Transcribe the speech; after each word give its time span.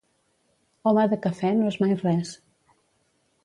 Home 0.91 1.03
de 1.11 1.21
cafè 1.27 1.53
no 1.59 1.69
és 1.75 1.79
mai 1.85 1.95
res. 2.03 2.35